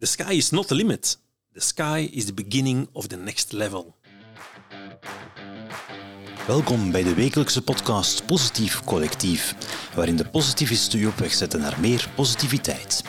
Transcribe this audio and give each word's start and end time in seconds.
The 0.00 0.06
sky 0.06 0.32
is 0.32 0.50
not 0.50 0.68
the 0.68 0.74
limit. 0.74 1.18
The 1.52 1.60
sky 1.60 2.08
is 2.12 2.24
the 2.24 2.32
beginning 2.32 2.88
of 2.92 3.06
the 3.08 3.16
next 3.16 3.52
level. 3.52 3.96
Welkom 6.46 6.90
bij 6.90 7.02
de 7.02 7.14
wekelijkse 7.14 7.62
podcast 7.62 8.26
Positief 8.26 8.84
Collectief, 8.84 9.54
waarin 9.94 10.16
de 10.16 10.28
positivisten 10.28 11.00
u 11.00 11.06
op 11.06 11.14
weg 11.14 11.32
zetten 11.32 11.60
naar 11.60 11.80
meer 11.80 12.10
positiviteit. 12.14 13.02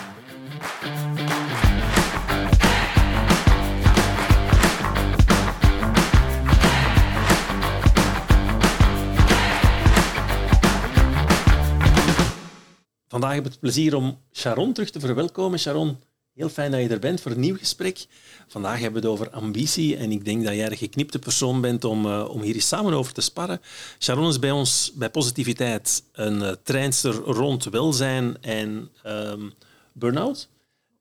Vandaag 13.07 13.33
heb 13.33 13.45
ik 13.45 13.51
het 13.51 13.59
plezier 13.59 13.95
om 13.95 14.19
Sharon 14.31 14.73
terug 14.73 14.89
te 14.89 14.99
verwelkomen. 14.99 15.59
Sharon, 15.59 15.97
heel 16.33 16.49
fijn 16.49 16.71
dat 16.71 16.81
je 16.81 16.87
er 16.87 16.99
bent 16.99 17.21
voor 17.21 17.31
een 17.31 17.39
nieuw 17.39 17.57
gesprek. 17.57 18.05
Vandaag 18.47 18.79
hebben 18.79 19.01
we 19.01 19.07
het 19.07 19.17
over 19.17 19.33
ambitie 19.33 19.97
en 19.97 20.11
ik 20.11 20.25
denk 20.25 20.43
dat 20.43 20.53
jij 20.53 20.69
de 20.69 20.75
geknipte 20.75 21.19
persoon 21.19 21.61
bent 21.61 21.83
om, 21.83 22.05
uh, 22.05 22.29
om 22.29 22.41
hier 22.41 22.55
eens 22.55 22.67
samen 22.67 22.93
over 22.93 23.13
te 23.13 23.21
sparren. 23.21 23.61
Sharon 23.99 24.29
is 24.29 24.39
bij 24.39 24.51
ons 24.51 24.91
bij 24.95 25.09
Positiviteit 25.09 26.03
een 26.11 26.41
uh, 26.41 26.51
treinster 26.63 27.13
rond 27.13 27.63
welzijn 27.63 28.41
en 28.41 28.89
um, 29.05 29.53
burn-out. 29.93 30.49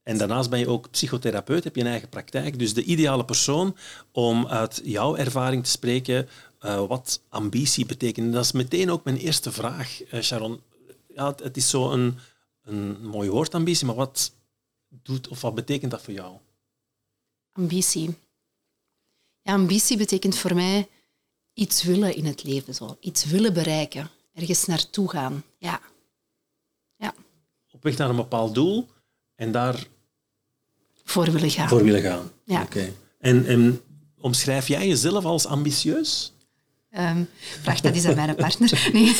En 0.02 0.19
daarnaast 0.19 0.51
ben 0.51 0.59
je 0.59 0.69
ook 0.69 0.91
psychotherapeut, 0.91 1.65
heb 1.65 1.74
je 1.74 1.80
een 1.80 1.87
eigen 1.87 2.09
praktijk. 2.09 2.59
Dus 2.59 2.74
de 2.74 2.85
ideale 2.85 3.24
persoon 3.24 3.77
om 4.12 4.47
uit 4.47 4.80
jouw 4.85 5.16
ervaring 5.16 5.65
te 5.65 5.71
spreken 5.71 6.29
uh, 6.62 6.87
wat 6.87 7.21
ambitie 7.29 7.87
betekent. 7.87 8.33
dat 8.33 8.45
is 8.45 8.52
meteen 8.52 8.91
ook 8.91 9.05
mijn 9.05 9.16
eerste 9.16 9.52
vraag, 9.52 10.01
Sharon 10.21 10.60
ja, 11.15 11.35
het 11.43 11.57
is 11.57 11.71
zo 11.71 11.91
een, 11.91 12.19
een 12.65 12.97
mooi 13.02 13.30
woord, 13.30 13.55
ambitie, 13.55 13.87
maar 13.87 13.95
wat 13.95 14.33
doet 15.03 15.29
of 15.29 15.41
wat 15.41 15.55
betekent 15.55 15.91
dat 15.91 16.03
voor 16.03 16.15
jou? 16.15 16.37
Ambitie. 17.53 18.15
Ja, 19.43 19.53
ambitie 19.53 19.97
betekent 19.97 20.38
voor 20.38 20.55
mij 20.55 20.88
iets 21.55 21.82
willen 21.82 22.16
in 22.16 22.24
het 22.24 22.45
leven, 22.45 22.74
zo. 22.74 22.97
iets 23.01 23.24
willen 23.24 23.52
bereiken, 23.52 24.10
ergens 24.35 24.65
naartoe 24.65 25.10
gaan. 25.10 25.45
Ja. 25.59 25.80
ja. 26.97 27.15
Op 27.71 27.82
weg 27.82 27.97
naar 27.97 28.10
een 28.10 28.16
bepaald 28.16 28.55
doel 28.55 28.88
en 29.35 29.52
daar 29.52 29.87
voor 31.04 31.30
willen 31.30 31.51
gaan. 31.51 31.69
Voor 31.69 31.85
willen 31.85 32.02
gaan. 32.02 32.30
Ja. 32.45 32.63
Oké. 32.63 32.93
En, 33.19 33.47
en 33.47 33.80
omschrijf 34.19 34.69
jij 34.69 34.88
jezelf 34.88 35.25
als 35.25 35.47
ambitieus? 35.47 36.32
Um, 36.91 37.29
vraag 37.60 37.80
dat 37.80 37.95
eens 37.95 38.04
aan 38.04 38.15
mijn 38.15 38.35
partner. 38.35 38.88
Nee. 38.93 39.16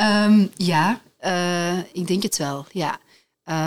Um, 0.00 0.50
ja, 0.72 1.00
uh, 1.20 1.78
ik 1.78 2.06
denk 2.06 2.22
het 2.22 2.36
wel, 2.36 2.66
ja. 2.72 3.00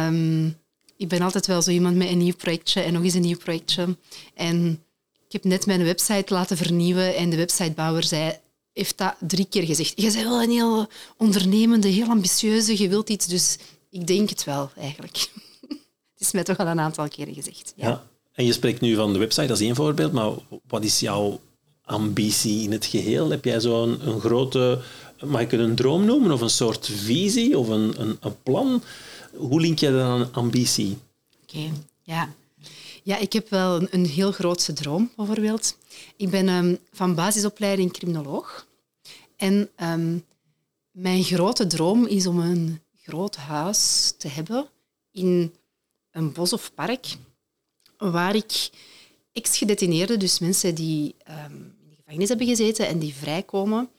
Um, 0.08 0.58
ik 0.98 1.08
ben 1.08 1.22
altijd 1.22 1.48
wel 1.48 1.62
zo 1.62 1.72
iemand 1.72 1.96
met 1.96 2.10
een 2.10 2.18
nieuw 2.18 2.36
projectje 2.36 2.82
en 2.82 2.94
nog 2.94 3.04
eens 3.04 3.14
een 3.14 3.22
nieuw 3.22 3.38
projectje. 3.38 3.98
En 4.34 4.84
ik 5.26 5.32
heb 5.32 5.44
net 5.44 5.66
mijn 5.66 5.84
website 5.84 6.34
laten 6.34 6.58
vernieuwen 6.58 7.16
en 7.16 7.30
de 7.30 7.36
websitebouwer 7.36 8.04
zei, 8.04 8.34
heeft 8.74 8.98
dat 8.98 9.16
drie 9.20 9.46
keer 9.46 9.64
gezegd. 9.64 9.94
Je 9.96 10.12
bent 10.12 10.24
wel 10.24 10.42
een 10.42 10.50
heel 10.50 10.88
ondernemende, 11.18 11.88
heel 11.88 12.08
ambitieuze, 12.08 12.82
je 12.82 12.90
wilt 12.90 13.10
iets. 13.10 13.28
Dus 13.28 13.58
ik 13.90 14.08
denk 14.08 14.30
het 14.30 14.44
wel, 14.44 14.70
eigenlijk. 14.78 15.18
het 16.14 16.20
is 16.20 16.32
mij 16.32 16.44
toch 16.44 16.58
al 16.58 16.68
een 16.68 16.80
aantal 16.80 17.08
keren 17.08 17.34
gezegd. 17.34 17.74
Ja. 17.76 18.04
En 18.34 18.46
je 18.46 18.54
spreekt 18.54 18.82
nu 18.82 18.96
van 18.96 19.14
de 19.14 19.20
website, 19.20 19.54
is 19.54 19.60
één 19.60 19.76
voorbeeld, 19.76 20.12
maar 20.12 20.32
wat 20.68 20.84
is 20.84 21.00
jouw 21.00 21.40
ambitie 21.84 22.64
in 22.64 22.72
het 22.72 22.86
geheel? 22.86 23.30
Heb 23.30 23.46
jij 23.46 23.60
zo'n 23.60 24.08
een 24.08 24.20
grote 24.20 24.82
mag 25.24 25.42
ik 25.42 25.52
het 25.52 25.60
een 25.60 25.76
droom 25.76 26.06
noemen 26.06 26.32
of 26.32 26.42
een 26.42 26.50
soort 26.50 26.90
visie 26.94 27.58
of 27.58 27.68
een, 27.68 27.94
een, 27.98 28.18
een 28.20 28.42
plan? 28.44 28.84
Hoe 29.38 29.62
link 29.62 29.80
je 29.80 29.92
dat 29.92 30.02
aan 30.02 30.34
ambitie? 30.34 30.98
Oké, 31.44 31.72
ja. 32.02 32.34
Ja, 33.04 33.18
ik 33.18 33.34
heb 33.34 33.50
wel 33.50 33.88
een, 33.94 34.06
heel 34.06 34.32
grootse 34.32 34.74
droom, 34.74 35.12
bijvoorbeeld. 35.16 35.78
Ik 36.16 36.30
ben 36.30 36.50
um, 36.50 36.78
van 36.92 37.16
basisopleiding 37.16 37.92
criminoloog. 37.92 38.68
En 39.36 39.70
um, 39.82 40.26
mijn 40.92 41.24
grote 41.24 41.68
droom 41.68 42.06
is 42.06 42.28
om 42.28 42.40
een 42.40 42.80
groot 43.02 43.36
huis 43.36 44.14
te 44.18 44.28
hebben 44.28 44.68
in 45.12 45.54
een 46.12 46.32
bos 46.32 46.54
of 46.54 46.74
park, 46.74 47.16
waar 47.98 48.36
ik 48.36 48.70
ex-gedetineerden, 49.34 50.20
dus 50.20 50.40
mensen 50.40 50.76
die 50.76 51.16
um, 51.30 51.76
in 51.84 51.90
de 51.90 51.96
gevangenis 51.96 52.30
hebben 52.30 52.48
gezeten 52.48 52.88
en 52.88 53.00
die 53.00 53.14
vrijkomen, 53.14 53.90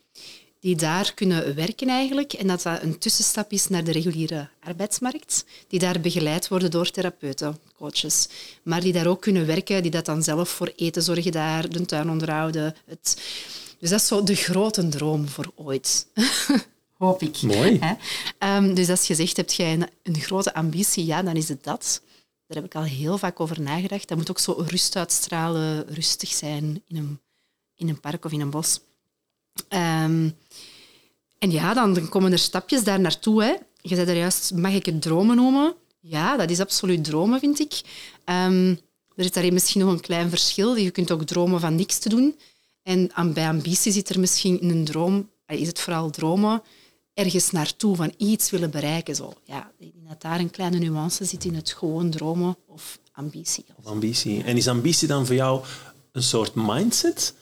die 0.60 0.76
daar 0.76 1.14
kunnen 1.14 1.54
werken 1.54 1.88
eigenlijk 1.88 2.32
en 2.32 2.46
dat 2.46 2.62
dat 2.62 2.82
een 2.82 2.98
tussenstap 2.98 3.52
is 3.52 3.68
naar 3.68 3.84
de 3.84 3.92
reguliere 3.92 4.48
arbeidsmarkt, 4.60 5.44
die 5.68 5.78
daar 5.78 6.00
begeleid 6.00 6.48
worden 6.48 6.70
door 6.70 6.90
therapeuten, 6.90 7.58
coaches, 7.76 8.28
maar 8.62 8.80
die 8.80 8.92
daar 8.92 9.06
ook 9.06 9.20
kunnen 9.20 9.46
werken, 9.46 9.82
die 9.82 9.90
dat 9.90 10.04
dan 10.04 10.22
zelf 10.22 10.48
voor 10.48 10.72
eten 10.76 11.02
zorgen 11.02 11.32
daar, 11.32 11.68
de 11.68 11.86
tuin 11.86 12.10
onderhouden. 12.10 12.74
Het... 12.86 13.22
Dus 13.78 13.90
dat 13.90 14.00
is 14.00 14.06
zo 14.06 14.22
de 14.22 14.34
grote 14.34 14.88
droom 14.88 15.28
voor 15.28 15.52
ooit. 15.54 16.06
Hoop 16.98 17.22
ik. 17.22 17.42
Mooi. 17.42 17.80
Um, 18.38 18.74
dus 18.74 18.88
als 18.88 19.06
je 19.06 19.14
zegt, 19.14 19.36
heb 19.36 19.50
jij 19.50 19.72
een, 19.72 19.88
een 20.02 20.20
grote 20.20 20.54
ambitie, 20.54 21.04
ja, 21.04 21.22
dan 21.22 21.36
is 21.36 21.48
het 21.48 21.64
dat. 21.64 22.00
Daar 22.46 22.56
heb 22.56 22.64
ik 22.64 22.74
al 22.74 22.82
heel 22.82 23.18
vaak 23.18 23.40
over 23.40 23.60
nagedacht. 23.60 24.08
Dat 24.08 24.16
moet 24.16 24.30
ook 24.30 24.38
zo 24.38 24.52
rust 24.66 24.96
uitstralen, 24.96 25.86
rustig 25.94 26.28
zijn 26.28 26.82
in 26.86 26.96
een, 26.96 27.20
in 27.74 27.88
een 27.88 28.00
park 28.00 28.24
of 28.24 28.32
in 28.32 28.40
een 28.40 28.50
bos. 28.50 28.80
Um, 29.68 30.36
en 31.38 31.50
ja, 31.50 31.74
dan 31.74 32.08
komen 32.08 32.32
er 32.32 32.38
stapjes 32.38 32.84
daar 32.84 33.00
naartoe. 33.00 33.42
Hè. 33.42 33.54
Je 33.80 33.94
zei 33.94 34.08
er 34.08 34.16
juist, 34.16 34.54
mag 34.54 34.72
ik 34.72 34.86
het 34.86 35.02
dromen 35.02 35.36
noemen? 35.36 35.74
Ja, 36.00 36.36
dat 36.36 36.50
is 36.50 36.60
absoluut 36.60 37.04
dromen, 37.04 37.40
vind 37.40 37.60
ik. 37.60 37.80
Um, 38.24 38.80
er 39.14 39.24
is 39.24 39.32
daarin 39.32 39.52
misschien 39.52 39.80
nog 39.80 39.92
een 39.92 40.00
klein 40.00 40.28
verschil. 40.28 40.76
Je 40.76 40.90
kunt 40.90 41.10
ook 41.10 41.22
dromen 41.22 41.60
van 41.60 41.74
niks 41.74 41.98
te 41.98 42.08
doen. 42.08 42.38
En 42.82 43.10
bij 43.34 43.48
ambitie 43.48 43.92
zit 43.92 44.08
er 44.08 44.20
misschien 44.20 44.60
in 44.60 44.70
een 44.70 44.84
droom, 44.84 45.30
is 45.46 45.66
het 45.66 45.80
vooral 45.80 46.10
dromen, 46.10 46.62
ergens 47.14 47.50
naartoe, 47.50 47.96
van 47.96 48.14
iets 48.16 48.50
willen 48.50 48.70
bereiken. 48.70 49.14
Zo. 49.14 49.32
Ja, 49.44 49.70
dat 50.08 50.22
daar 50.22 50.40
een 50.40 50.50
kleine 50.50 50.78
nuance 50.78 51.24
zit 51.24 51.44
in 51.44 51.54
het 51.54 51.72
gewoon 51.72 52.10
dromen 52.10 52.56
of 52.66 52.98
ambitie. 53.12 53.64
Of 53.76 53.86
ambitie. 53.86 54.42
En 54.44 54.56
is 54.56 54.68
ambitie 54.68 55.08
dan 55.08 55.26
voor 55.26 55.34
jou 55.34 55.64
een 56.12 56.22
soort 56.22 56.54
mindset? 56.54 57.34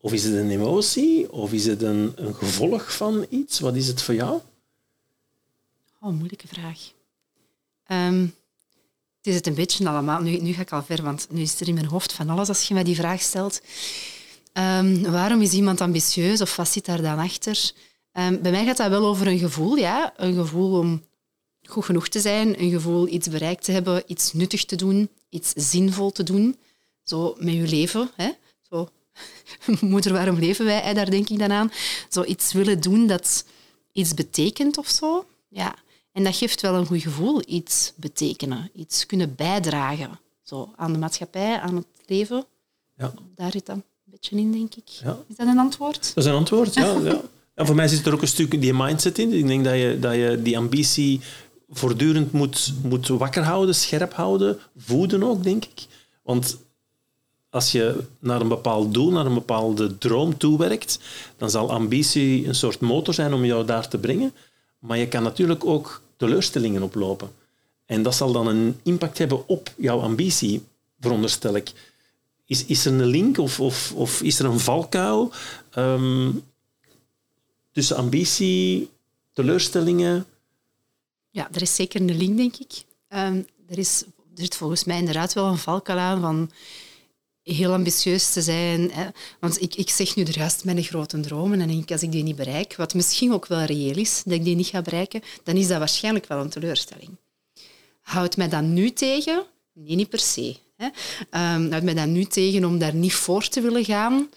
Of 0.00 0.12
is 0.12 0.24
het 0.24 0.34
een 0.34 0.50
emotie? 0.50 1.32
Of 1.32 1.52
is 1.52 1.66
het 1.66 1.82
een, 1.82 2.12
een 2.14 2.34
gevolg 2.34 2.96
van 2.96 3.26
iets? 3.28 3.60
Wat 3.60 3.76
is 3.76 3.86
het 3.86 4.02
voor 4.02 4.14
jou? 4.14 4.40
Oh, 6.00 6.12
moeilijke 6.12 6.48
vraag. 6.48 6.92
Um, 7.86 8.34
het 9.16 9.26
is 9.26 9.34
het 9.34 9.46
een 9.46 9.54
beetje 9.54 9.88
allemaal. 9.88 10.20
Nu, 10.20 10.36
nu 10.36 10.52
ga 10.52 10.60
ik 10.60 10.72
al 10.72 10.82
ver, 10.82 11.02
want 11.02 11.26
nu 11.30 11.40
is 11.40 11.60
er 11.60 11.68
in 11.68 11.74
mijn 11.74 11.86
hoofd 11.86 12.12
van 12.12 12.28
alles 12.28 12.48
als 12.48 12.68
je 12.68 12.74
mij 12.74 12.84
die 12.84 12.94
vraag 12.94 13.20
stelt. 13.20 13.60
Um, 14.52 15.02
waarom 15.02 15.40
is 15.40 15.52
iemand 15.52 15.80
ambitieus 15.80 16.40
of 16.40 16.56
wat 16.56 16.68
zit 16.68 16.84
daar 16.84 17.02
dan 17.02 17.18
achter? 17.18 17.72
Um, 18.12 18.42
bij 18.42 18.50
mij 18.50 18.64
gaat 18.64 18.76
dat 18.76 18.88
wel 18.88 19.06
over 19.06 19.26
een 19.26 19.38
gevoel, 19.38 19.76
ja. 19.76 20.12
Een 20.16 20.34
gevoel 20.34 20.78
om 20.78 21.04
goed 21.62 21.84
genoeg 21.84 22.08
te 22.08 22.20
zijn, 22.20 22.62
een 22.62 22.70
gevoel 22.70 23.08
iets 23.08 23.28
bereikt 23.28 23.64
te 23.64 23.72
hebben, 23.72 24.02
iets 24.06 24.32
nuttig 24.32 24.64
te 24.64 24.76
doen, 24.76 25.10
iets 25.28 25.52
zinvol 25.56 26.10
te 26.10 26.22
doen. 26.22 26.56
Zo 27.02 27.34
met 27.38 27.54
je 27.54 27.68
leven. 27.68 28.10
Hè? 28.16 28.30
Zo 28.70 28.88
moeder, 29.80 30.12
waarom 30.12 30.38
leven 30.38 30.64
wij? 30.64 30.94
Daar 30.94 31.10
denk 31.10 31.28
ik 31.28 31.38
dan 31.38 31.52
aan. 31.52 31.72
Zo 32.08 32.24
iets 32.24 32.52
willen 32.52 32.80
doen 32.80 33.06
dat 33.06 33.44
iets 33.92 34.14
betekent 34.14 34.78
of 34.78 34.88
zo. 34.88 35.24
Ja. 35.48 35.74
En 36.12 36.24
dat 36.24 36.36
geeft 36.36 36.60
wel 36.60 36.74
een 36.74 36.86
goed 36.86 37.02
gevoel, 37.02 37.42
iets 37.46 37.92
betekenen, 37.96 38.70
iets 38.74 39.06
kunnen 39.06 39.34
bijdragen 39.34 40.18
zo, 40.42 40.72
aan 40.76 40.92
de 40.92 40.98
maatschappij, 40.98 41.58
aan 41.58 41.76
het 41.76 41.86
leven. 42.06 42.44
Ja. 42.96 43.12
Daar 43.34 43.50
zit 43.50 43.66
dat 43.66 43.76
een 43.76 43.84
beetje 44.04 44.36
in, 44.36 44.52
denk 44.52 44.74
ik. 44.74 44.88
Ja. 44.88 45.18
Is 45.28 45.36
dat 45.36 45.46
een 45.46 45.58
antwoord? 45.58 46.14
Dat 46.14 46.24
is 46.24 46.30
een 46.30 46.36
antwoord, 46.36 46.74
ja. 46.74 46.98
ja. 47.10 47.20
En 47.54 47.66
voor 47.66 47.74
mij 47.74 47.88
zit 47.88 48.06
er 48.06 48.14
ook 48.14 48.22
een 48.22 48.28
stuk 48.28 48.60
die 48.60 48.74
mindset 48.74 49.18
in. 49.18 49.32
Ik 49.32 49.46
denk 49.46 49.64
dat 49.64 49.74
je, 49.74 49.98
dat 50.00 50.14
je 50.14 50.40
die 50.42 50.58
ambitie 50.58 51.20
voortdurend 51.68 52.32
moet, 52.32 52.72
moet 52.82 53.08
wakker 53.08 53.42
houden, 53.42 53.74
scherp 53.74 54.12
houden, 54.12 54.58
voeden 54.76 55.22
ook, 55.22 55.42
denk 55.42 55.64
ik. 55.64 55.86
Want 56.22 56.58
als 57.50 57.72
je 57.72 58.04
naar 58.18 58.40
een 58.40 58.48
bepaald 58.48 58.94
doel, 58.94 59.10
naar 59.10 59.26
een 59.26 59.34
bepaalde 59.34 59.98
droom 59.98 60.38
toewerkt, 60.38 60.98
dan 61.36 61.50
zal 61.50 61.70
ambitie 61.70 62.46
een 62.46 62.54
soort 62.54 62.80
motor 62.80 63.14
zijn 63.14 63.34
om 63.34 63.44
jou 63.44 63.64
daar 63.66 63.88
te 63.88 63.98
brengen. 63.98 64.32
Maar 64.78 64.98
je 64.98 65.08
kan 65.08 65.22
natuurlijk 65.22 65.64
ook 65.64 66.02
teleurstellingen 66.16 66.82
oplopen. 66.82 67.30
En 67.86 68.02
dat 68.02 68.14
zal 68.14 68.32
dan 68.32 68.46
een 68.46 68.80
impact 68.82 69.18
hebben 69.18 69.48
op 69.48 69.72
jouw 69.76 70.00
ambitie, 70.00 70.64
veronderstel 71.00 71.56
ik. 71.56 71.72
Is, 72.46 72.64
is 72.64 72.84
er 72.84 72.92
een 72.92 73.06
link 73.06 73.38
of, 73.38 73.60
of, 73.60 73.92
of 73.94 74.22
is 74.22 74.38
er 74.38 74.44
een 74.44 74.60
valkuil 74.60 75.32
um, 75.76 76.42
tussen 77.72 77.96
ambitie, 77.96 78.90
teleurstellingen? 79.32 80.26
Ja, 81.30 81.48
er 81.52 81.62
is 81.62 81.74
zeker 81.74 82.00
een 82.00 82.16
link, 82.16 82.36
denk 82.36 82.56
ik. 82.56 82.84
Um, 83.08 83.46
er, 83.68 83.78
is, 83.78 84.02
er 84.02 84.42
zit 84.42 84.56
volgens 84.56 84.84
mij 84.84 84.98
inderdaad 84.98 85.32
wel 85.32 85.46
een 85.46 85.58
valkuil 85.58 85.98
aan 85.98 86.20
van 86.20 86.50
heel 87.42 87.72
ambitieus 87.72 88.32
te 88.32 88.42
zijn. 88.42 88.90
Want 89.40 89.62
ik, 89.62 89.74
ik 89.74 89.90
zeg 89.90 90.16
nu 90.16 90.22
de 90.22 90.32
juist 90.32 90.64
mijn 90.64 90.82
grote 90.82 91.20
dromen 91.20 91.60
en 91.60 91.84
als 91.86 92.02
ik 92.02 92.12
die 92.12 92.22
niet 92.22 92.36
bereik, 92.36 92.76
wat 92.76 92.94
misschien 92.94 93.32
ook 93.32 93.46
wel 93.46 93.64
reëel 93.64 93.96
is, 93.96 94.22
dat 94.24 94.34
ik 94.34 94.44
die 94.44 94.56
niet 94.56 94.66
ga 94.66 94.82
bereiken, 94.82 95.22
dan 95.42 95.56
is 95.56 95.68
dat 95.68 95.78
waarschijnlijk 95.78 96.26
wel 96.26 96.40
een 96.40 96.48
teleurstelling. 96.48 97.10
Houdt 98.00 98.36
mij 98.36 98.48
dat 98.48 98.62
nu 98.62 98.90
tegen? 98.92 99.44
Nee, 99.72 99.96
niet 99.96 100.08
per 100.08 100.18
se. 100.18 100.56
Hè. 100.76 100.86
Um, 101.54 101.70
houdt 101.70 101.84
mij 101.84 101.94
dan 101.94 102.12
nu 102.12 102.24
tegen 102.24 102.64
om 102.64 102.78
daar 102.78 102.94
niet 102.94 103.14
voor 103.14 103.48
te 103.48 103.60
willen 103.60 103.84
gaan? 103.84 104.30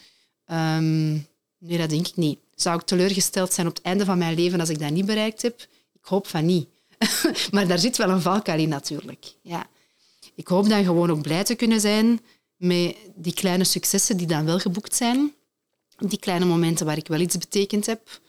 Um, 0.52 1.28
nee, 1.58 1.78
dat 1.78 1.90
denk 1.90 2.08
ik 2.08 2.16
niet. 2.16 2.40
Zou 2.56 2.80
ik 2.80 2.86
teleurgesteld 2.86 3.54
zijn 3.54 3.68
op 3.68 3.76
het 3.76 3.86
einde 3.86 4.06
van 4.06 4.18
mijn 4.18 4.36
leven 4.36 4.60
als 4.60 4.70
ik 4.70 4.80
dat 4.80 4.92
niet 4.92 5.06
bereikt 5.06 5.42
heb? 5.42 5.62
Ik 5.94 6.06
hoop 6.06 6.28
van 6.28 6.46
niet. 6.46 6.68
maar 7.52 7.68
daar 7.68 7.80
zit 7.80 7.98
wel 7.98 8.10
een 8.10 8.22
valkuil 8.22 8.60
in 8.60 8.70
natuurlijk. 8.70 9.34
Ja. 9.42 9.68
Ik 10.36 10.48
hoop 10.48 10.70
dan 10.70 10.84
gewoon 10.84 11.12
ook 11.12 11.22
blij 11.22 11.44
te 11.44 11.56
kunnen 11.56 11.82
zijn 11.82 12.20
met 12.56 12.96
die 13.16 13.34
kleine 13.34 13.64
successen 13.64 14.18
die 14.18 14.28
dan 14.28 14.46
wel 14.46 14.60
geboekt 14.60 14.96
zijn. 14.96 15.34
Die 15.98 16.20
kleine 16.20 16.46
momenten 16.46 16.86
waar 16.86 16.98
ik 16.98 17.08
wel 17.08 17.20
iets 17.20 17.38
betekend 17.38 17.86
heb. 17.86 18.22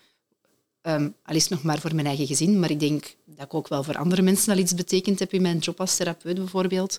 Um, 0.82 1.14
al 1.22 1.34
is 1.34 1.42
het 1.42 1.50
nog 1.50 1.62
maar 1.62 1.80
voor 1.80 1.94
mijn 1.94 2.06
eigen 2.06 2.26
gezin, 2.26 2.60
maar 2.60 2.70
ik 2.70 2.80
denk 2.80 3.14
dat 3.24 3.44
ik 3.44 3.54
ook 3.54 3.68
wel 3.68 3.82
voor 3.82 3.96
andere 3.96 4.22
mensen 4.22 4.52
al 4.52 4.58
iets 4.58 4.74
betekend 4.74 5.18
heb 5.18 5.32
in 5.32 5.42
mijn 5.42 5.58
job 5.58 5.80
als 5.80 5.96
therapeut 5.96 6.34
bijvoorbeeld. 6.34 6.98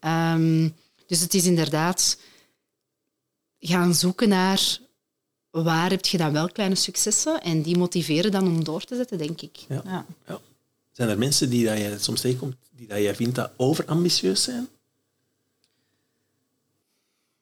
Um, 0.00 0.74
dus 1.06 1.20
het 1.20 1.34
is 1.34 1.46
inderdaad 1.46 2.18
gaan 3.58 3.94
zoeken 3.94 4.28
naar 4.28 4.78
waar 5.50 5.90
heb 5.90 6.06
je 6.06 6.18
dan 6.18 6.32
wel 6.32 6.48
kleine 6.48 6.74
successen 6.74 7.42
en 7.42 7.62
die 7.62 7.78
motiveren 7.78 8.30
dan 8.30 8.46
om 8.46 8.64
door 8.64 8.84
te 8.84 8.96
zetten, 8.96 9.18
denk 9.18 9.40
ik. 9.40 9.56
Ja. 9.68 10.06
ja. 10.26 10.40
Zijn 10.92 11.08
er 11.08 11.18
mensen 11.18 11.50
die 11.50 11.64
dat 11.64 11.78
je 11.78 11.96
soms 11.98 12.20
tegenkomt, 12.20 12.56
die 12.70 12.86
dat 12.86 12.98
jij 12.98 13.14
vindt 13.14 13.34
dat 13.34 13.50
overambitieus 13.56 14.42
zijn? 14.42 14.68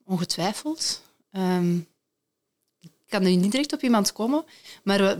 Ongetwijfeld. 0.08 1.02
Um, 1.32 1.86
ik 2.80 2.90
kan 3.08 3.22
er 3.22 3.36
niet 3.36 3.50
direct 3.50 3.72
op 3.72 3.82
iemand 3.82 4.12
komen, 4.12 4.44
maar 4.82 5.18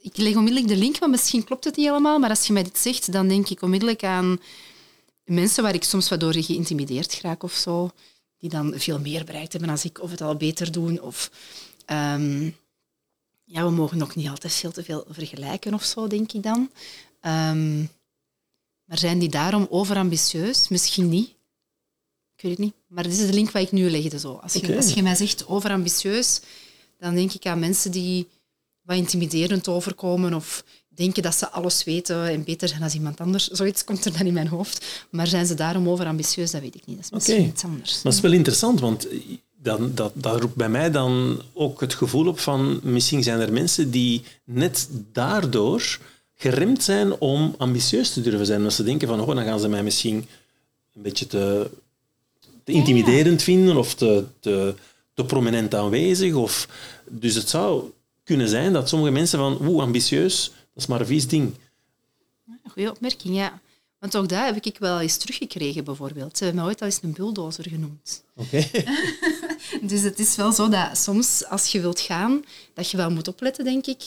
ik 0.00 0.16
leg 0.16 0.36
onmiddellijk 0.36 0.68
de 0.68 0.76
link, 0.76 0.98
want 0.98 1.12
misschien 1.12 1.44
klopt 1.44 1.64
het 1.64 1.76
niet 1.76 1.86
helemaal, 1.86 2.18
maar 2.18 2.30
als 2.30 2.46
je 2.46 2.52
mij 2.52 2.62
dit 2.62 2.78
zegt, 2.78 3.12
dan 3.12 3.28
denk 3.28 3.48
ik 3.48 3.62
onmiddellijk 3.62 4.04
aan 4.04 4.40
mensen 5.24 5.62
waar 5.62 5.74
ik 5.74 5.84
soms 5.84 6.08
wat 6.08 6.20
door 6.20 6.34
geïntimideerd 6.34 7.20
raak 7.20 7.42
of 7.42 7.52
zo, 7.52 7.90
die 8.38 8.50
dan 8.50 8.72
veel 8.76 8.98
meer 8.98 9.24
bereikt 9.24 9.52
hebben 9.52 9.70
dan 9.70 9.78
ik, 9.82 10.02
of 10.02 10.10
het 10.10 10.20
al 10.20 10.36
beter 10.36 10.72
doen, 10.72 11.00
of... 11.00 11.30
Um, 11.86 12.56
ja, 13.44 13.64
we 13.64 13.70
mogen 13.70 13.98
nog 13.98 14.14
niet 14.14 14.28
altijd 14.28 14.52
veel 14.52 14.72
te 14.72 14.84
veel 14.84 15.04
vergelijken 15.08 15.74
of 15.74 15.84
zo, 15.84 16.06
denk 16.06 16.32
ik 16.32 16.42
dan. 16.42 16.70
Um, 17.20 17.88
maar 18.84 18.98
zijn 18.98 19.18
die 19.18 19.28
daarom 19.28 19.66
overambitieus? 19.70 20.68
Misschien 20.68 21.08
niet. 21.08 21.34
Weet 22.44 22.52
het 22.52 22.64
niet. 22.64 22.74
Maar 22.88 23.02
dit 23.02 23.12
is 23.12 23.26
de 23.26 23.32
link 23.32 23.50
waar 23.50 23.62
ik 23.62 23.72
nu 23.72 23.90
legde. 23.90 24.18
Zo. 24.18 24.32
Als, 24.42 24.52
je, 24.52 24.76
als 24.76 24.92
je 24.92 25.02
mij 25.02 25.14
zegt 25.14 25.46
overambitieus, 25.48 26.40
dan 26.98 27.14
denk 27.14 27.32
ik 27.32 27.46
aan 27.46 27.58
mensen 27.58 27.90
die 27.90 28.28
wat 28.82 28.96
intimiderend 28.96 29.68
overkomen 29.68 30.34
of 30.34 30.64
denken 30.88 31.22
dat 31.22 31.34
ze 31.34 31.50
alles 31.50 31.84
weten 31.84 32.28
en 32.28 32.44
beter 32.44 32.68
zijn 32.68 32.80
dan 32.80 32.90
iemand 32.90 33.20
anders. 33.20 33.48
Zoiets 33.48 33.84
komt 33.84 34.04
er 34.04 34.12
dan 34.12 34.26
in 34.26 34.32
mijn 34.32 34.48
hoofd. 34.48 35.06
Maar 35.10 35.26
zijn 35.26 35.46
ze 35.46 35.54
daarom 35.54 35.88
overambitieus? 35.88 36.50
Dat 36.50 36.60
weet 36.60 36.74
ik 36.74 36.86
niet. 36.86 36.96
Dat 36.96 37.04
is 37.04 37.10
misschien 37.10 37.46
iets 37.46 37.64
anders. 37.64 38.02
Dat 38.02 38.12
is 38.12 38.20
wel 38.20 38.32
interessant, 38.32 38.80
want 38.80 39.06
dan, 39.56 39.94
dat, 39.94 40.12
dat 40.14 40.40
roept 40.40 40.56
bij 40.56 40.68
mij 40.68 40.90
dan 40.90 41.42
ook 41.52 41.80
het 41.80 41.94
gevoel 41.94 42.26
op 42.26 42.38
van 42.38 42.80
misschien 42.82 43.22
zijn 43.22 43.40
er 43.40 43.52
mensen 43.52 43.90
die 43.90 44.22
net 44.44 44.88
daardoor 45.12 45.98
geremd 46.34 46.82
zijn 46.82 47.20
om 47.20 47.54
ambitieus 47.58 48.12
te 48.12 48.20
durven 48.20 48.46
zijn. 48.46 48.58
Omdat 48.58 48.74
ze 48.74 48.84
denken 48.84 49.08
van, 49.08 49.20
oh, 49.20 49.34
dan 49.34 49.44
gaan 49.44 49.60
ze 49.60 49.68
mij 49.68 49.82
misschien 49.82 50.26
een 50.94 51.02
beetje 51.02 51.26
te, 51.26 51.70
te 52.64 52.72
intimiderend 52.72 53.42
vinden 53.42 53.76
of 53.76 53.94
te, 53.94 54.24
te, 54.40 54.74
te, 55.14 55.24
prominent 55.24 55.74
aanwezig. 55.74 56.34
Of, 56.34 56.68
dus 57.08 57.34
het 57.34 57.48
zou 57.48 57.90
kunnen 58.24 58.48
zijn 58.48 58.72
dat 58.72 58.88
sommige 58.88 59.12
mensen 59.12 59.38
van, 59.38 59.66
oeh, 59.66 59.82
ambitieus, 59.82 60.44
dat 60.46 60.82
is 60.82 60.86
maar 60.86 61.00
een 61.00 61.06
vies 61.06 61.28
ding. 61.28 61.54
Goeie 62.68 62.90
opmerking, 62.90 63.34
ja. 63.34 63.60
Want 63.98 64.16
ook 64.16 64.28
daar 64.28 64.54
heb 64.54 64.64
ik 64.64 64.78
wel 64.78 65.00
eens 65.00 65.16
teruggekregen, 65.16 65.84
bijvoorbeeld. 65.84 66.38
Ze 66.38 66.44
hebben 66.44 66.62
mij 66.62 66.70
ooit 66.70 66.80
al 66.80 66.86
eens 66.86 66.98
een 67.02 67.12
bulldozer 67.12 67.68
genoemd. 67.68 68.24
Oké. 68.36 68.66
dus 69.90 70.02
het 70.02 70.18
is 70.18 70.36
wel 70.36 70.52
zo 70.52 70.68
dat 70.68 70.98
soms, 70.98 71.44
als 71.46 71.72
je 71.72 71.80
wilt 71.80 72.00
gaan, 72.00 72.44
dat 72.74 72.90
je 72.90 72.96
wel 72.96 73.10
moet 73.10 73.28
opletten, 73.28 73.64
denk 73.64 73.86
ik, 73.86 74.02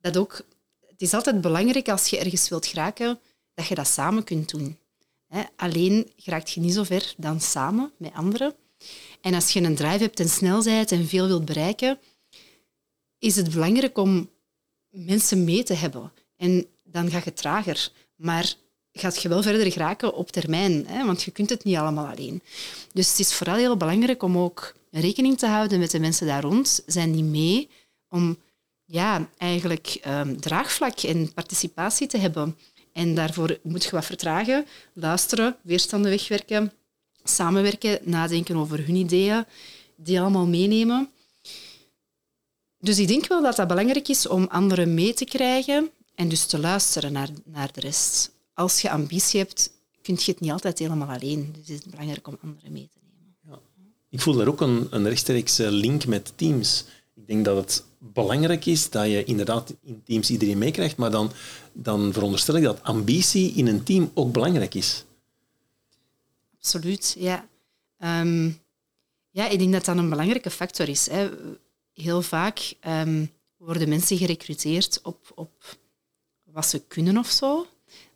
dat 0.00 0.16
ook 0.16 0.44
het 1.00 1.08
is 1.08 1.14
altijd 1.14 1.40
belangrijk 1.40 1.88
als 1.88 2.06
je 2.06 2.18
ergens 2.18 2.48
wilt 2.48 2.66
geraken, 2.66 3.18
dat 3.54 3.66
je 3.66 3.74
dat 3.74 3.88
samen 3.88 4.24
kunt 4.24 4.50
doen. 4.50 4.78
Alleen 5.56 6.10
geraakt 6.16 6.50
je 6.50 6.60
niet 6.60 6.74
zo 6.74 6.82
ver 6.82 7.14
dan 7.16 7.40
samen 7.40 7.92
met 7.96 8.12
anderen. 8.12 8.54
En 9.20 9.34
als 9.34 9.52
je 9.52 9.60
een 9.60 9.74
drive 9.74 9.98
hebt 10.02 10.20
en 10.20 10.28
snelheid 10.28 10.92
en 10.92 11.08
veel 11.08 11.26
wilt 11.26 11.44
bereiken, 11.44 11.98
is 13.18 13.36
het 13.36 13.50
belangrijk 13.52 13.98
om 13.98 14.30
mensen 14.90 15.44
mee 15.44 15.62
te 15.62 15.74
hebben. 15.74 16.12
En 16.36 16.66
dan 16.84 17.10
ga 17.10 17.20
je 17.24 17.32
trager. 17.32 17.90
Maar 18.16 18.54
gaat 18.92 19.22
je 19.22 19.28
wel 19.28 19.42
verder 19.42 19.72
geraken 19.72 20.14
op 20.14 20.30
termijn, 20.30 20.86
hè? 20.86 21.06
want 21.06 21.22
je 21.22 21.30
kunt 21.30 21.50
het 21.50 21.64
niet 21.64 21.76
allemaal 21.76 22.06
alleen. 22.06 22.42
Dus 22.92 23.08
het 23.08 23.18
is 23.18 23.34
vooral 23.34 23.56
heel 23.56 23.76
belangrijk 23.76 24.22
om 24.22 24.38
ook 24.38 24.74
rekening 24.90 25.38
te 25.38 25.46
houden 25.46 25.78
met 25.78 25.90
de 25.90 26.00
mensen 26.00 26.26
daar 26.26 26.42
rond. 26.42 26.82
Zijn 26.86 27.12
die 27.12 27.22
mee 27.22 27.68
om 28.08 28.38
ja, 28.84 29.28
eigenlijk 29.36 30.00
um, 30.06 30.40
draagvlak 30.40 30.98
en 30.98 31.32
participatie 31.32 32.06
te 32.06 32.18
hebben. 32.18 32.56
En 32.92 33.14
daarvoor 33.14 33.58
moet 33.62 33.84
je 33.84 33.90
wat 33.90 34.04
vertragen, 34.04 34.66
luisteren, 34.92 35.56
weerstanden 35.62 36.10
wegwerken, 36.10 36.72
samenwerken, 37.24 37.98
nadenken 38.02 38.56
over 38.56 38.86
hun 38.86 38.94
ideeën, 38.94 39.44
die 39.96 40.20
allemaal 40.20 40.46
meenemen. 40.46 41.10
Dus 42.78 42.98
ik 42.98 43.08
denk 43.08 43.26
wel 43.26 43.42
dat 43.42 43.56
dat 43.56 43.68
belangrijk 43.68 44.08
is 44.08 44.28
om 44.28 44.46
anderen 44.48 44.94
mee 44.94 45.14
te 45.14 45.24
krijgen 45.24 45.90
en 46.14 46.28
dus 46.28 46.46
te 46.46 46.58
luisteren 46.58 47.12
naar, 47.12 47.28
naar 47.44 47.72
de 47.72 47.80
rest. 47.80 48.30
Als 48.54 48.80
je 48.80 48.90
ambitie 48.90 49.40
hebt, 49.40 49.72
kun 50.02 50.14
je 50.18 50.30
het 50.30 50.40
niet 50.40 50.50
altijd 50.50 50.78
helemaal 50.78 51.08
alleen. 51.08 51.52
Dus 51.52 51.68
het 51.68 51.84
is 51.84 51.90
belangrijk 51.90 52.26
om 52.26 52.38
anderen 52.42 52.72
mee 52.72 52.88
te 52.92 52.98
nemen. 53.02 53.36
Ja. 53.46 53.58
Ik 54.08 54.20
voel 54.20 54.34
daar 54.34 54.48
ook 54.48 54.60
een, 54.60 54.86
een 54.90 55.08
rechtstreekse 55.08 55.70
link 55.70 56.06
met 56.06 56.32
teams. 56.36 56.84
Ik 57.20 57.26
denk 57.26 57.44
dat 57.44 57.56
het 57.56 57.84
belangrijk 57.98 58.66
is 58.66 58.90
dat 58.90 59.06
je 59.06 59.24
inderdaad 59.24 59.74
in 59.82 60.02
teams 60.04 60.30
iedereen 60.30 60.58
meekrijgt, 60.58 60.96
maar 60.96 61.10
dan, 61.10 61.32
dan 61.72 62.12
veronderstel 62.12 62.56
ik 62.56 62.62
dat 62.62 62.82
ambitie 62.82 63.52
in 63.52 63.66
een 63.66 63.82
team 63.82 64.10
ook 64.14 64.32
belangrijk 64.32 64.74
is. 64.74 65.04
Absoluut, 66.56 67.16
ja. 67.18 67.48
Um, 67.98 68.60
ja, 69.30 69.48
ik 69.48 69.58
denk 69.58 69.72
dat 69.72 69.84
dat 69.84 69.96
een 69.96 70.10
belangrijke 70.10 70.50
factor 70.50 70.88
is. 70.88 71.06
Hè. 71.10 71.28
Heel 71.92 72.22
vaak 72.22 72.74
um, 72.88 73.30
worden 73.56 73.88
mensen 73.88 74.16
gerecruiteerd 74.16 75.00
op, 75.02 75.32
op 75.34 75.78
wat 76.44 76.66
ze 76.66 76.82
kunnen 76.86 77.18
of 77.18 77.28
zo. 77.28 77.66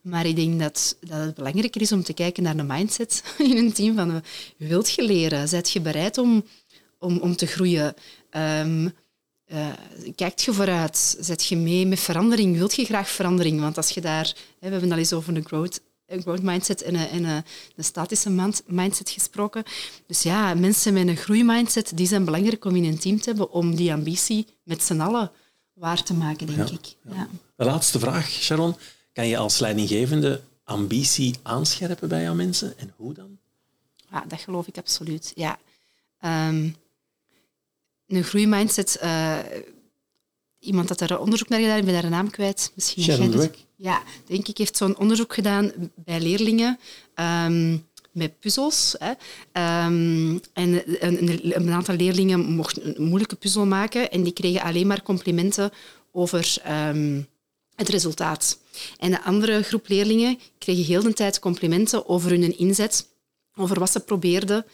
Maar 0.00 0.26
ik 0.26 0.36
denk 0.36 0.60
dat, 0.60 0.96
dat 1.00 1.18
het 1.18 1.34
belangrijker 1.34 1.80
is 1.80 1.92
om 1.92 2.02
te 2.02 2.12
kijken 2.12 2.42
naar 2.42 2.56
de 2.56 2.62
mindset 2.62 3.24
in 3.38 3.56
een 3.56 3.72
team. 3.72 3.96
Van, 3.96 4.22
wilt 4.56 4.90
je 4.90 5.02
leren? 5.02 5.48
Zijt 5.48 5.70
je 5.70 5.80
bereid 5.80 6.18
om, 6.18 6.44
om, 6.98 7.18
om 7.18 7.36
te 7.36 7.46
groeien? 7.46 7.94
Um, 8.36 8.94
uh, 9.46 9.68
kijkt 10.14 10.42
je 10.42 10.52
vooruit? 10.52 11.16
Zet 11.20 11.46
je 11.46 11.56
mee 11.56 11.86
met 11.86 12.00
verandering? 12.00 12.56
Wilt 12.56 12.74
je 12.74 12.84
graag 12.84 13.08
verandering? 13.08 13.60
Want 13.60 13.76
als 13.76 13.90
je 13.90 14.00
daar... 14.00 14.34
we 14.58 14.68
hebben 14.68 14.92
al 14.92 14.98
eens 14.98 15.12
over 15.12 15.36
een 15.36 15.44
growth, 15.46 15.80
een 16.06 16.20
growth 16.22 16.42
mindset 16.42 16.82
en 16.82 16.94
een, 16.94 17.08
en 17.08 17.24
een, 17.24 17.44
een 17.76 17.84
statische 17.84 18.52
mindset 18.66 19.10
gesproken. 19.10 19.64
Dus 20.06 20.22
ja, 20.22 20.54
mensen 20.54 20.92
met 20.92 21.08
een 21.08 21.16
groeimindset, 21.16 21.92
die 21.94 22.06
zijn 22.06 22.24
belangrijk 22.24 22.64
om 22.64 22.76
in 22.76 22.84
een 22.84 22.98
team 22.98 23.20
te 23.20 23.28
hebben 23.28 23.50
om 23.50 23.74
die 23.74 23.92
ambitie 23.92 24.46
met 24.62 24.82
z'n 24.82 25.00
allen 25.00 25.30
waar 25.72 26.02
te 26.02 26.14
maken, 26.14 26.46
denk 26.46 26.68
ik. 26.68 26.96
Ja. 27.10 27.28
De 27.56 27.64
laatste 27.64 27.98
vraag, 27.98 28.28
Sharon. 28.28 28.76
Kan 29.12 29.26
je 29.26 29.36
als 29.36 29.58
leidinggevende 29.58 30.40
ambitie 30.64 31.34
aanscherpen 31.42 32.08
bij 32.08 32.22
jouw 32.22 32.34
mensen? 32.34 32.78
En 32.78 32.92
hoe 32.96 33.14
dan? 33.14 33.38
Ja, 34.10 34.24
dat 34.28 34.40
geloof 34.40 34.66
ik 34.66 34.78
absoluut, 34.78 35.32
ja. 35.34 35.58
Um, 36.48 36.76
een 38.06 38.24
groeimindset. 38.24 38.98
Uh, 39.02 39.38
iemand 40.58 40.88
dat 40.88 40.98
daar 40.98 41.20
onderzoek 41.20 41.48
naar 41.48 41.60
gedaan, 41.60 41.78
ik 41.78 41.84
ben 41.84 41.94
daar 41.94 42.04
een 42.04 42.10
naam 42.10 42.30
kwijt. 42.30 42.72
Misschien 42.74 43.02
Sharon 43.02 43.30
Dweck. 43.30 43.56
Ja, 43.76 44.02
denk 44.26 44.48
ik, 44.48 44.58
heeft 44.58 44.76
zo'n 44.76 44.98
onderzoek 44.98 45.34
gedaan 45.34 45.72
bij 45.94 46.20
leerlingen. 46.20 46.78
Um, 47.14 47.86
met 48.14 48.38
puzzels. 48.38 48.96
Hè. 48.98 49.10
Um, 49.86 50.40
en 50.52 50.82
een, 51.06 51.56
een, 51.56 51.70
aantal 51.70 51.96
leerlingen 51.96 52.40
mochten 52.40 52.96
een 52.96 53.04
moeilijke 53.04 53.36
puzzel 53.36 53.66
maken 53.66 54.10
en 54.10 54.22
die 54.22 54.32
kregen 54.32 54.62
alleen 54.62 54.86
maar 54.86 55.02
complimenten 55.02 55.70
over 56.12 56.56
um, 56.88 57.26
het 57.74 57.88
resultaat. 57.88 58.58
En 58.98 59.10
de 59.10 59.22
andere 59.22 59.62
groep 59.62 59.88
leerlingen 59.88 60.38
kregen 60.58 60.84
heel 60.84 61.02
de 61.02 61.12
tijd 61.12 61.38
complimenten 61.38 62.08
over 62.08 62.30
hun 62.30 62.58
inzet, 62.58 63.08
over 63.56 63.78
wat 63.78 63.90
ze 63.90 64.00
probeerden. 64.00 64.64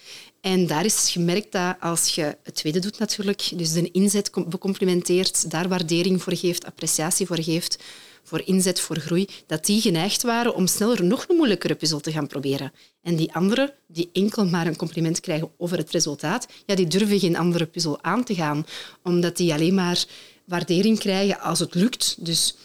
En 0.41 0.67
daar 0.67 0.85
is 0.85 1.11
gemerkt 1.11 1.53
dat 1.53 1.77
als 1.81 2.15
je 2.15 2.37
het 2.43 2.55
tweede 2.55 2.79
doet 2.79 2.99
natuurlijk, 2.99 3.51
dus 3.55 3.73
de 3.73 3.91
inzet 3.91 4.31
becomplimenteert, 4.49 5.51
daar 5.51 5.69
waardering 5.69 6.23
voor 6.23 6.37
geeft, 6.37 6.67
appreciatie 6.67 7.27
voor 7.27 7.43
geeft, 7.43 7.83
voor 8.23 8.43
inzet, 8.45 8.81
voor 8.81 8.99
groei, 8.99 9.29
dat 9.47 9.65
die 9.65 9.81
geneigd 9.81 10.23
waren 10.23 10.55
om 10.55 10.67
sneller 10.67 11.05
nog 11.05 11.25
een 11.29 11.37
moeilijkere 11.37 11.75
puzzel 11.75 12.01
te 12.01 12.13
gaan 12.13 12.27
proberen. 12.27 12.73
En 13.03 13.17
die 13.17 13.33
anderen, 13.35 13.73
die 13.87 14.11
enkel 14.13 14.47
maar 14.47 14.67
een 14.67 14.77
compliment 14.77 15.21
krijgen 15.21 15.51
over 15.57 15.77
het 15.77 15.91
resultaat, 15.91 16.47
ja, 16.67 16.75
die 16.75 16.87
durven 16.87 17.19
geen 17.19 17.37
andere 17.37 17.67
puzzel 17.67 18.03
aan 18.03 18.25
te 18.25 18.35
gaan, 18.35 18.67
omdat 19.03 19.37
die 19.37 19.53
alleen 19.53 19.75
maar 19.75 20.05
waardering 20.45 20.99
krijgen 20.99 21.41
als 21.41 21.59
het 21.59 21.75
lukt. 21.75 22.25
Dus 22.25 22.57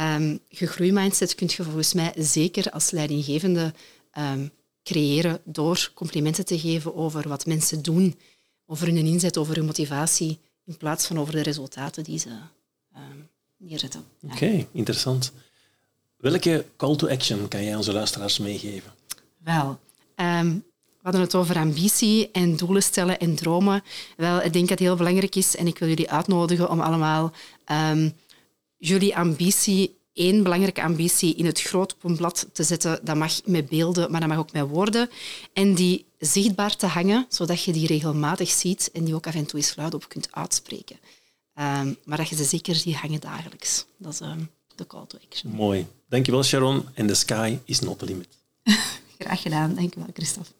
um, 0.00 0.38
je 0.48 0.66
groeimindset 0.66 1.34
kun 1.34 1.48
je 1.56 1.62
volgens 1.62 1.94
mij 1.94 2.12
zeker 2.16 2.70
als 2.70 2.90
leidinggevende 2.90 3.72
um, 4.18 4.50
creëren 4.90 5.40
door 5.44 5.90
complimenten 5.94 6.44
te 6.44 6.58
geven 6.58 6.94
over 6.94 7.28
wat 7.28 7.46
mensen 7.46 7.82
doen, 7.82 8.18
over 8.66 8.86
hun 8.86 8.96
inzet, 8.96 9.36
over 9.36 9.54
hun 9.56 9.64
motivatie, 9.64 10.38
in 10.64 10.76
plaats 10.76 11.06
van 11.06 11.18
over 11.18 11.32
de 11.32 11.42
resultaten 11.42 12.04
die 12.04 12.18
ze 12.18 12.28
uh, 12.28 13.00
neerzetten. 13.56 14.04
Oké, 14.22 14.66
interessant. 14.72 15.32
Welke 16.16 16.64
call 16.76 16.96
to 16.96 17.08
action 17.08 17.48
kan 17.48 17.64
jij 17.64 17.76
onze 17.76 17.92
luisteraars 17.92 18.38
meegeven? 18.38 18.92
Wel, 19.38 19.78
um, 20.16 20.64
we 20.84 21.02
hadden 21.02 21.20
het 21.20 21.34
over 21.34 21.56
ambitie 21.56 22.30
en 22.32 22.56
doelen 22.56 22.82
stellen 22.82 23.18
en 23.18 23.34
dromen. 23.34 23.82
Wel, 24.16 24.42
ik 24.42 24.52
denk 24.52 24.68
dat 24.68 24.78
het 24.78 24.88
heel 24.88 24.96
belangrijk 24.96 25.34
is 25.34 25.56
en 25.56 25.66
ik 25.66 25.78
wil 25.78 25.88
jullie 25.88 26.10
uitnodigen 26.10 26.70
om 26.70 26.80
allemaal 26.80 27.32
um, 27.72 28.12
jullie 28.76 29.16
ambitie, 29.16 29.98
één 30.12 30.42
belangrijke 30.42 30.82
ambitie, 30.82 31.34
in 31.34 31.46
het 31.46 31.60
groot 31.60 31.94
op 31.94 32.04
een 32.04 32.16
blad 32.16 32.46
te 32.52 32.62
zetten. 32.62 33.00
Dat 33.02 33.16
mag 33.16 33.40
met 33.44 33.68
beelden, 33.68 34.10
maar 34.10 34.20
dat 34.20 34.28
mag 34.28 34.38
ook 34.38 34.52
met 34.52 34.68
woorden. 34.68 35.10
En 35.52 35.74
die 35.74 36.04
zichtbaar 36.18 36.76
te 36.76 36.86
hangen, 36.86 37.26
zodat 37.28 37.64
je 37.64 37.72
die 37.72 37.86
regelmatig 37.86 38.50
ziet 38.50 38.90
en 38.92 39.04
die 39.04 39.14
ook 39.14 39.26
af 39.26 39.34
en 39.34 39.46
toe 39.46 39.58
eens 39.58 39.76
luid 39.76 39.94
op 39.94 40.08
kunt 40.08 40.28
uitspreken. 40.30 40.96
Um, 41.54 41.96
maar 42.04 42.16
dat 42.16 42.28
je 42.28 42.36
ze 42.36 42.44
zeker 42.44 42.74
ziet 42.74 42.94
hangen 42.94 43.20
dagelijks. 43.20 43.86
Dat 43.96 44.12
is 44.12 44.20
um, 44.20 44.50
de 44.74 44.86
call 44.86 45.06
to 45.06 45.18
action. 45.28 45.52
Mooi. 45.52 45.86
Dankjewel 46.08 46.42
Sharon. 46.42 46.88
En 46.94 47.06
the 47.06 47.14
sky 47.14 47.58
is 47.64 47.80
not 47.80 47.98
the 47.98 48.04
limit. 48.04 48.28
Graag 49.18 49.42
gedaan. 49.42 49.74
Dankjewel 49.74 50.08
Christophe. 50.12 50.50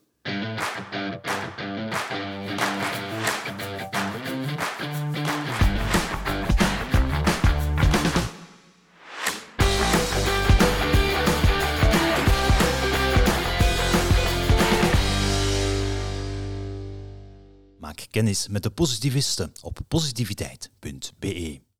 Kennis 18.21 18.47
met 18.47 18.63
de 18.63 18.69
positivisten 18.69 19.51
op 19.61 19.79
positiviteit.be. 19.87 21.70